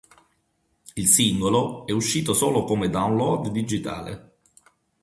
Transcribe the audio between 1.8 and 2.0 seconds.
è